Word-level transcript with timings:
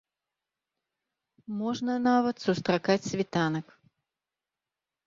Можна 1.59 1.93
нават 2.09 2.35
сустракаць 2.47 3.01
світанак. 3.13 3.67